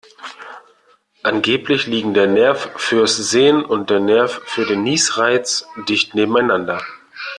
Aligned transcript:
Angeblich 1.21 1.85
liegen 1.85 2.15
der 2.15 2.25
Nerv 2.25 2.71
fürs 2.77 3.17
Sehen 3.17 3.63
und 3.63 3.91
der 3.91 4.27
für 4.27 4.65
den 4.65 4.81
Niesreiz 4.81 5.67
dicht 5.87 6.15
nebeneinander. 6.15 6.81